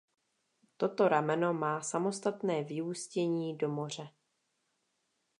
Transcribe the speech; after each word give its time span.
Toto 0.77 1.07
rameno 1.07 1.53
má 1.53 1.81
samostatné 1.81 2.63
vyústění 2.63 3.57
do 3.57 3.69
moře. 3.69 4.09